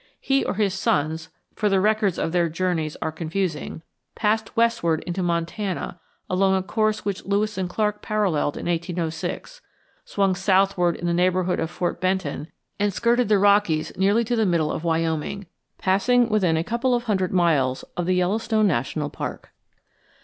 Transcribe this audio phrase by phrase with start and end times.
[0.19, 3.83] He or his sons, for the records of their journeys are confusing,
[4.15, 9.61] passed westward into Montana along a course which Lewis and Clark paralleled in 1806,
[10.03, 12.47] swung southward in the neighborhood of Fort Benton,
[12.79, 15.45] and skirted the Rockies nearly to the middle of Wyoming,
[15.77, 19.51] passing within a couple of hundred miles of the Yellowstone National Park.